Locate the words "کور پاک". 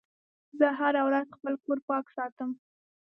1.63-2.05